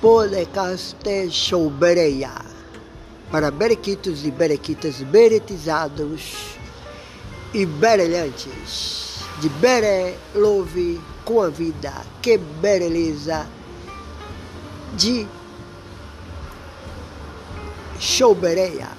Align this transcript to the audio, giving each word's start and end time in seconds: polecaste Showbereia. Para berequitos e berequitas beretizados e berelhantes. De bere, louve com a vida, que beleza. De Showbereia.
polecaste 0.00 1.30
Showbereia. 1.30 2.32
Para 3.30 3.50
berequitos 3.50 4.24
e 4.24 4.30
berequitas 4.30 5.02
beretizados 5.02 6.56
e 7.52 7.66
berelhantes. 7.66 9.18
De 9.40 9.48
bere, 9.48 10.16
louve 10.34 11.00
com 11.24 11.42
a 11.42 11.48
vida, 11.48 11.92
que 12.22 12.38
beleza. 12.38 13.46
De 14.94 15.26
Showbereia. 18.00 18.97